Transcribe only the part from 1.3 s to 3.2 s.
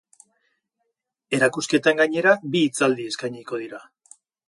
Erakusketan gainera, bi hitzaldi